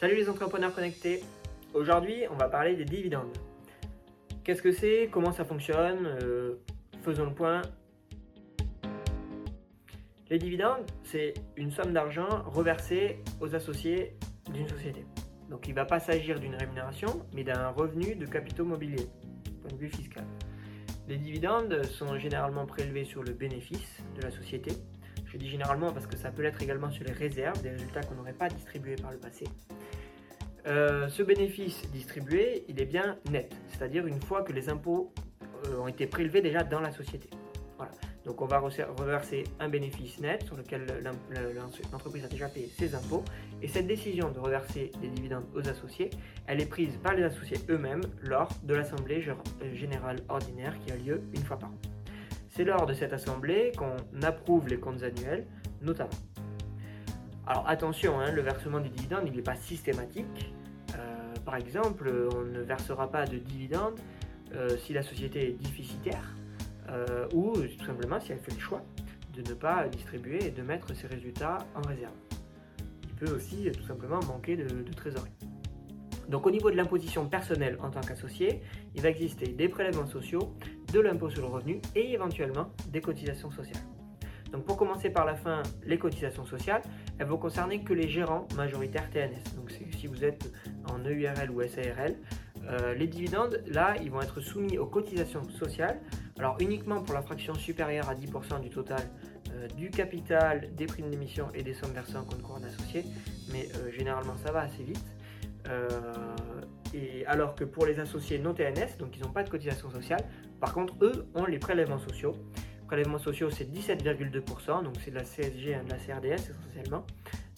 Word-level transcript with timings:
Salut 0.00 0.14
les 0.14 0.28
entrepreneurs 0.28 0.72
connectés. 0.72 1.24
Aujourd'hui, 1.74 2.22
on 2.30 2.36
va 2.36 2.48
parler 2.48 2.76
des 2.76 2.84
dividendes. 2.84 3.36
Qu'est-ce 4.44 4.62
que 4.62 4.70
c'est? 4.70 5.08
Comment 5.10 5.32
ça 5.32 5.44
fonctionne? 5.44 6.06
Euh, 6.22 6.54
Faisons 7.02 7.24
le 7.24 7.34
point. 7.34 7.62
Les 10.30 10.38
dividendes, 10.38 10.86
c'est 11.02 11.34
une 11.56 11.72
somme 11.72 11.92
d'argent 11.92 12.28
reversée 12.46 13.18
aux 13.40 13.56
associés 13.56 14.14
d'une 14.52 14.68
société. 14.68 15.04
Donc 15.50 15.66
il 15.66 15.70
ne 15.70 15.74
va 15.74 15.84
pas 15.84 15.98
s'agir 15.98 16.38
d'une 16.38 16.54
rémunération, 16.54 17.26
mais 17.34 17.42
d'un 17.42 17.70
revenu 17.70 18.14
de 18.14 18.26
capitaux 18.26 18.64
mobiliers, 18.64 19.08
point 19.62 19.72
de 19.72 19.78
vue 19.78 19.90
fiscal. 19.90 20.24
Les 21.08 21.16
dividendes 21.16 21.82
sont 21.86 22.16
généralement 22.18 22.66
prélevés 22.66 23.04
sur 23.04 23.24
le 23.24 23.32
bénéfice 23.32 24.00
de 24.14 24.22
la 24.22 24.30
société. 24.30 24.70
Je 25.32 25.36
dis 25.36 25.48
généralement 25.48 25.92
parce 25.92 26.06
que 26.06 26.16
ça 26.16 26.30
peut 26.30 26.42
l'être 26.42 26.62
également 26.62 26.90
sur 26.90 27.04
les 27.04 27.12
réserves, 27.12 27.60
des 27.62 27.70
résultats 27.70 28.00
qu'on 28.02 28.14
n'aurait 28.14 28.32
pas 28.32 28.48
distribués 28.48 28.96
par 28.96 29.12
le 29.12 29.18
passé. 29.18 29.44
Euh, 30.66 31.08
ce 31.08 31.22
bénéfice 31.22 31.90
distribué, 31.92 32.64
il 32.68 32.80
est 32.80 32.86
bien 32.86 33.16
net, 33.30 33.54
c'est-à-dire 33.68 34.06
une 34.06 34.20
fois 34.20 34.42
que 34.42 34.52
les 34.52 34.68
impôts 34.68 35.12
euh, 35.66 35.78
ont 35.78 35.88
été 35.88 36.06
prélevés 36.06 36.42
déjà 36.42 36.62
dans 36.62 36.80
la 36.80 36.90
société. 36.90 37.30
Voilà. 37.76 37.92
Donc 38.24 38.42
on 38.42 38.46
va 38.46 38.58
reverser 38.58 39.44
un 39.60 39.68
bénéfice 39.68 40.18
net 40.18 40.44
sur 40.44 40.56
lequel 40.56 40.84
l'entreprise 41.90 42.24
a 42.24 42.28
déjà 42.28 42.48
payé 42.48 42.68
ses 42.76 42.94
impôts. 42.94 43.24
Et 43.62 43.68
cette 43.68 43.86
décision 43.86 44.30
de 44.30 44.38
reverser 44.38 44.92
des 45.00 45.08
dividendes 45.08 45.46
aux 45.54 45.66
associés, 45.66 46.10
elle 46.46 46.60
est 46.60 46.66
prise 46.66 46.98
par 47.02 47.14
les 47.14 47.22
associés 47.22 47.58
eux-mêmes 47.70 48.02
lors 48.20 48.50
de 48.64 48.74
l'assemblée 48.74 49.24
générale 49.72 50.18
ordinaire 50.28 50.74
qui 50.84 50.92
a 50.92 50.96
lieu 50.96 51.22
une 51.34 51.44
fois 51.44 51.58
par 51.58 51.70
an. 51.70 51.97
C'est 52.58 52.64
lors 52.64 52.86
de 52.86 52.92
cette 52.92 53.12
assemblée 53.12 53.70
qu'on 53.78 53.94
approuve 54.20 54.66
les 54.66 54.80
comptes 54.80 55.04
annuels, 55.04 55.46
notamment. 55.80 56.10
Alors 57.46 57.68
attention, 57.68 58.18
hein, 58.18 58.32
le 58.32 58.42
versement 58.42 58.80
du 58.80 58.88
dividende, 58.88 59.32
n'est 59.32 59.42
pas 59.42 59.54
systématique. 59.54 60.52
Euh, 60.96 61.34
par 61.44 61.54
exemple, 61.54 62.12
on 62.34 62.40
ne 62.40 62.58
versera 62.58 63.12
pas 63.12 63.26
de 63.26 63.38
dividende 63.38 64.00
euh, 64.56 64.76
si 64.76 64.92
la 64.92 65.04
société 65.04 65.50
est 65.50 65.52
déficitaire 65.52 66.34
euh, 66.88 67.28
ou 67.32 67.52
tout 67.52 67.84
simplement 67.86 68.18
si 68.18 68.32
elle 68.32 68.40
fait 68.40 68.54
le 68.54 68.60
choix 68.60 68.82
de 69.34 69.48
ne 69.48 69.54
pas 69.54 69.86
distribuer 69.86 70.46
et 70.46 70.50
de 70.50 70.62
mettre 70.62 70.92
ses 70.96 71.06
résultats 71.06 71.58
en 71.76 71.82
réserve. 71.82 72.16
Il 73.04 73.14
peut 73.14 73.32
aussi 73.36 73.70
tout 73.70 73.86
simplement 73.86 74.18
manquer 74.24 74.56
de 74.56 74.82
trésorerie. 74.96 75.30
Donc 76.28 76.46
au 76.46 76.50
niveau 76.50 76.70
de 76.70 76.76
l'imposition 76.76 77.26
personnelle 77.26 77.78
en 77.82 77.90
tant 77.90 78.00
qu'associé, 78.00 78.60
il 78.94 79.02
va 79.02 79.08
exister 79.08 79.48
des 79.48 79.68
prélèvements 79.68 80.06
sociaux, 80.06 80.54
de 80.92 81.00
l'impôt 81.00 81.30
sur 81.30 81.42
le 81.42 81.48
revenu 81.48 81.80
et 81.94 82.12
éventuellement 82.12 82.70
des 82.88 83.00
cotisations 83.00 83.50
sociales. 83.50 83.82
Donc 84.52 84.64
pour 84.64 84.76
commencer 84.76 85.10
par 85.10 85.26
la 85.26 85.34
fin, 85.34 85.62
les 85.84 85.98
cotisations 85.98 86.46
sociales, 86.46 86.82
elles 87.18 87.26
vont 87.26 87.36
concerner 87.36 87.82
que 87.82 87.92
les 87.92 88.08
gérants 88.08 88.46
majoritaires 88.56 89.08
TNS. 89.10 89.56
Donc 89.56 89.70
si 89.70 90.06
vous 90.06 90.24
êtes 90.24 90.50
en 90.90 90.98
EURL 91.00 91.50
ou 91.50 91.62
SARL, 91.62 92.16
euh, 92.66 92.94
les 92.94 93.06
dividendes, 93.06 93.62
là, 93.66 93.94
ils 94.02 94.10
vont 94.10 94.22
être 94.22 94.40
soumis 94.40 94.78
aux 94.78 94.86
cotisations 94.86 95.42
sociales. 95.50 96.00
Alors 96.38 96.56
uniquement 96.60 97.02
pour 97.02 97.14
la 97.14 97.22
fraction 97.22 97.54
supérieure 97.54 98.08
à 98.08 98.14
10% 98.14 98.60
du 98.60 98.70
total 98.70 99.00
euh, 99.52 99.66
du 99.68 99.90
capital, 99.90 100.68
des 100.74 100.86
primes 100.86 101.10
d'émission 101.10 101.48
et 101.54 101.62
des 101.62 101.74
sommes 101.74 101.92
versées 101.92 102.16
en 102.16 102.24
compte 102.24 102.42
courant 102.42 102.62
associé. 102.62 103.04
Mais 103.52 103.68
euh, 103.76 103.90
généralement, 103.92 104.36
ça 104.44 104.52
va 104.52 104.60
assez 104.60 104.82
vite. 104.82 105.04
Et 106.94 107.26
alors 107.26 107.54
que 107.54 107.64
pour 107.64 107.86
les 107.86 108.00
associés 108.00 108.38
non 108.38 108.54
TNS, 108.54 108.96
donc 108.98 109.16
ils 109.16 109.22
n'ont 109.22 109.32
pas 109.32 109.42
de 109.42 109.50
cotisation 109.50 109.90
sociale, 109.90 110.24
par 110.60 110.72
contre, 110.72 110.94
eux 111.02 111.26
ont 111.34 111.44
les 111.44 111.58
prélèvements 111.58 111.98
sociaux 111.98 112.34
prélèvements 112.88 113.18
sociaux, 113.18 113.50
c'est 113.50 113.70
17,2%, 113.70 114.82
donc 114.82 114.94
c'est 115.04 115.10
de 115.10 115.16
la 115.16 115.22
CSG 115.22 115.70
et 115.70 115.84
de 115.84 115.90
la 115.90 115.98
CRDS 115.98 116.50
essentiellement. 116.50 117.06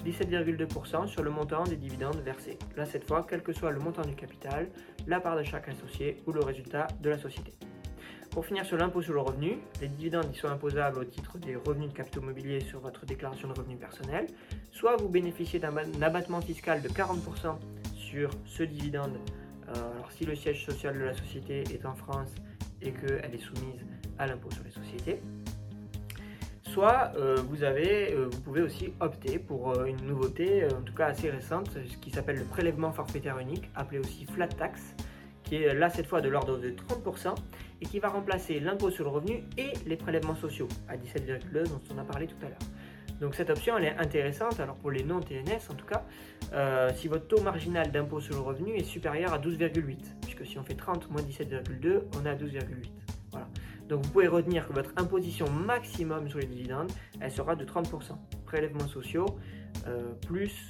17,2% 0.04 1.06
sur 1.06 1.22
le 1.22 1.30
montant 1.30 1.64
des 1.64 1.76
dividendes 1.76 2.20
versés. 2.24 2.58
Là, 2.76 2.84
cette 2.84 3.06
fois, 3.06 3.24
quel 3.28 3.42
que 3.42 3.52
soit 3.52 3.70
le 3.70 3.78
montant 3.78 4.02
du 4.02 4.14
capital, 4.14 4.68
la 5.06 5.20
part 5.20 5.36
de 5.36 5.42
chaque 5.42 5.68
associé 5.68 6.22
ou 6.26 6.32
le 6.32 6.40
résultat 6.40 6.88
de 7.00 7.10
la 7.10 7.18
société. 7.18 7.54
Pour 8.30 8.46
finir 8.46 8.64
sur 8.64 8.76
l'impôt 8.76 9.02
sur 9.02 9.12
le 9.12 9.20
revenu, 9.20 9.58
les 9.80 9.88
dividendes 9.88 10.34
sont 10.34 10.48
imposables 10.48 10.98
au 10.98 11.04
titre 11.04 11.38
des 11.38 11.56
revenus 11.56 11.90
de 11.90 11.96
capitaux 11.96 12.22
mobiliers 12.22 12.60
sur 12.60 12.80
votre 12.80 13.04
déclaration 13.04 13.48
de 13.48 13.54
revenus 13.58 13.78
personnels. 13.78 14.26
Soit 14.72 14.96
vous 14.96 15.08
bénéficiez 15.08 15.58
d'un 15.58 15.74
abattement 16.00 16.40
fiscal 16.40 16.80
de 16.80 16.88
40% 16.88 17.56
sur 18.10 18.30
ce 18.44 18.62
dividende. 18.64 19.18
Euh, 19.68 19.92
alors 19.92 20.10
si 20.10 20.24
le 20.24 20.34
siège 20.34 20.64
social 20.64 20.94
de 20.94 21.04
la 21.04 21.14
société 21.14 21.62
est 21.72 21.86
en 21.86 21.94
France 21.94 22.34
et 22.82 22.92
qu'elle 22.92 23.34
est 23.34 23.38
soumise 23.38 23.84
à 24.18 24.26
l'impôt 24.26 24.50
sur 24.50 24.64
les 24.64 24.70
sociétés. 24.70 25.22
Soit 26.62 27.12
euh, 27.16 27.36
vous, 27.48 27.62
avez, 27.62 28.12
euh, 28.12 28.28
vous 28.30 28.40
pouvez 28.40 28.62
aussi 28.62 28.92
opter 29.00 29.38
pour 29.38 29.82
une 29.84 30.04
nouveauté, 30.06 30.66
en 30.66 30.82
tout 30.82 30.94
cas 30.94 31.06
assez 31.06 31.30
récente, 31.30 31.70
ce 31.70 31.96
qui 31.98 32.10
s'appelle 32.10 32.36
le 32.36 32.44
prélèvement 32.44 32.92
forfaitaire 32.92 33.38
unique, 33.38 33.68
appelé 33.74 34.00
aussi 34.00 34.24
flat 34.26 34.48
tax, 34.48 34.94
qui 35.44 35.56
est 35.56 35.74
là 35.74 35.90
cette 35.90 36.06
fois 36.06 36.20
de 36.20 36.28
l'ordre 36.28 36.58
de 36.58 36.70
30% 36.70 37.34
et 37.80 37.86
qui 37.86 37.98
va 37.98 38.08
remplacer 38.08 38.60
l'impôt 38.60 38.90
sur 38.90 39.04
le 39.04 39.10
revenu 39.10 39.44
et 39.56 39.72
les 39.86 39.96
prélèvements 39.96 40.36
sociaux 40.36 40.68
à 40.88 40.96
17,2 40.96 41.68
dont 41.68 41.80
on 41.94 41.98
a 41.98 42.04
parlé 42.04 42.26
tout 42.26 42.36
à 42.42 42.48
l'heure. 42.48 42.58
Donc 43.20 43.34
cette 43.34 43.50
option 43.50 43.76
elle 43.76 43.84
est 43.84 43.96
intéressante, 43.98 44.60
alors 44.60 44.76
pour 44.76 44.90
les 44.90 45.02
non-TNS 45.02 45.70
en 45.70 45.74
tout 45.74 45.86
cas, 45.86 46.04
si 46.94 47.08
votre 47.08 47.26
taux 47.26 47.42
marginal 47.42 47.90
d'impôt 47.90 48.20
sur 48.20 48.34
le 48.34 48.40
revenu 48.40 48.74
est 48.74 48.84
supérieur 48.84 49.32
à 49.32 49.38
12,8, 49.38 49.98
puisque 50.22 50.46
si 50.46 50.58
on 50.58 50.64
fait 50.64 50.74
30 50.74 51.10
moins 51.10 51.22
17,2, 51.22 52.02
on 52.16 52.26
à 52.26 52.34
12,8. 52.34 52.90
Voilà. 53.30 53.46
Donc 53.88 54.04
vous 54.04 54.10
pouvez 54.10 54.28
retenir 54.28 54.66
que 54.68 54.72
votre 54.72 54.92
imposition 54.96 55.50
maximum 55.50 56.28
sur 56.28 56.38
les 56.38 56.46
dividendes, 56.46 56.90
elle 57.20 57.32
sera 57.32 57.56
de 57.56 57.64
30%. 57.64 58.12
Prélèvements 58.46 58.86
sociaux 58.86 59.26
euh, 59.86 60.12
plus 60.26 60.68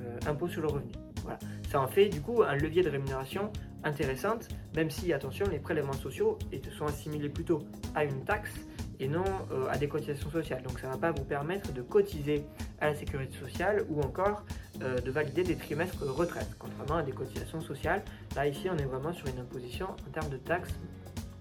euh, 0.00 0.18
impôt 0.26 0.48
sur 0.48 0.62
le 0.62 0.68
revenu. 0.68 0.92
Voilà. 1.22 1.38
Ça 1.70 1.80
en 1.80 1.88
fait 1.88 2.08
du 2.08 2.20
coup 2.20 2.42
un 2.42 2.54
levier 2.54 2.82
de 2.82 2.90
rémunération 2.90 3.50
intéressante, 3.82 4.48
même 4.74 4.90
si, 4.90 5.12
attention, 5.12 5.46
les 5.50 5.58
prélèvements 5.58 5.92
sociaux 5.92 6.38
sont 6.76 6.86
assimilés 6.86 7.28
plutôt 7.28 7.62
à 7.94 8.04
une 8.04 8.24
taxe 8.24 8.52
et 9.00 9.08
non 9.08 9.24
euh, 9.52 9.66
à 9.70 9.78
des 9.78 9.88
cotisations 9.88 10.30
sociales. 10.30 10.62
Donc 10.62 10.78
ça 10.78 10.88
ne 10.88 10.92
va 10.92 10.98
pas 10.98 11.12
vous 11.12 11.24
permettre 11.24 11.72
de 11.72 11.82
cotiser 11.82 12.44
à 12.80 12.88
la 12.88 12.94
sécurité 12.94 13.36
sociale 13.38 13.84
ou 13.88 14.00
encore 14.00 14.44
de 14.78 15.10
valider 15.10 15.42
des 15.42 15.56
trimestres 15.56 16.04
retraite, 16.04 16.50
contrairement 16.58 16.96
à 16.96 17.02
des 17.02 17.12
cotisations 17.12 17.62
sociales. 17.62 18.02
Là, 18.34 18.46
ici, 18.46 18.68
on 18.70 18.76
est 18.76 18.84
vraiment 18.84 19.14
sur 19.14 19.26
une 19.26 19.38
imposition 19.38 19.86
en 20.06 20.10
termes 20.12 20.28
de 20.28 20.36
taxes 20.36 20.74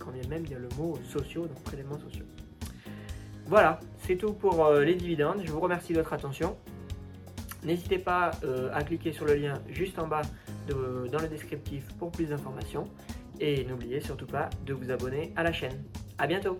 quand 0.06 0.12
bien 0.12 0.28
même 0.30 0.44
il 0.46 0.52
y 0.52 0.56
a 0.56 0.60
le 0.60 0.70
mot 0.78 0.98
sociaux, 1.10 1.48
donc 1.48 1.62
prélèvements 1.64 2.00
sociaux. 2.00 2.26
Voilà, 3.48 3.80
c'est 3.98 4.16
tout 4.16 4.34
pour 4.34 4.66
euh, 4.66 4.84
les 4.84 4.96
dividendes. 4.96 5.42
Je 5.44 5.52
vous 5.52 5.60
remercie 5.60 5.94
de 5.94 5.98
votre 5.98 6.14
attention. 6.14 6.56
N'hésitez 7.64 7.98
pas 7.98 8.32
euh, 8.44 8.70
à 8.74 8.84
cliquer 8.84 9.12
sur 9.12 9.26
le 9.26 9.36
lien 9.36 9.62
juste 9.70 9.98
en 9.98 10.08
bas 10.08 10.22
dans 10.68 11.20
le 11.20 11.28
descriptif 11.28 11.88
pour 12.00 12.12
plus 12.12 12.26
d'informations. 12.26 12.88
Et 13.40 13.66
n'oubliez 13.66 14.00
surtout 14.00 14.26
pas 14.26 14.50
de 14.66 14.74
vous 14.74 14.90
abonner 14.90 15.32
à 15.36 15.44
la 15.44 15.52
chaîne. 15.52 15.84
A 16.18 16.26
bientôt 16.26 16.60